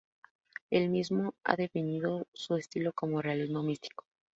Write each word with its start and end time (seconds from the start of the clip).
El 0.71 0.89
mismo 0.89 1.35
ha 1.43 1.55
definido 1.55 2.25
su 2.33 2.55
estilo 2.55 2.91
como 2.91 3.21
"realismo 3.21 3.61
místico". 3.61 4.05